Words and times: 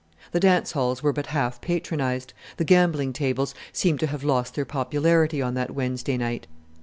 The 0.31 0.39
dance 0.39 0.71
halls 0.71 1.03
were 1.03 1.13
but 1.13 1.27
half 1.27 1.61
patronized, 1.61 2.33
the 2.57 2.63
gambling 2.65 3.13
tables 3.13 3.53
seemed 3.71 3.99
to 3.99 4.07
have 4.07 4.23
lost 4.23 4.55
their 4.55 4.65
popularity 4.65 5.43
on 5.43 5.53
that 5.53 5.75
Wednesday 5.75 6.17
night. 6.17 6.47